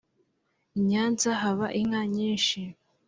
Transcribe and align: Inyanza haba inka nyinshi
Inyanza 0.77 1.27
haba 1.41 1.67
inka 1.79 2.01
nyinshi 2.15 2.59